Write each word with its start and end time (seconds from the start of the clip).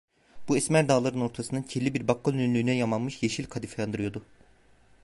Bu 0.47 0.57
esmer 0.57 0.87
dağların 0.89 1.21
ortasında, 1.21 1.65
kirli 1.65 1.93
bir 1.93 2.07
bakkal 2.07 2.31
önlüğüne 2.33 2.75
yamanmış 2.75 3.23
yeşil 3.23 3.45
kadifeyi 3.45 3.87
andırıyordu. 3.87 4.23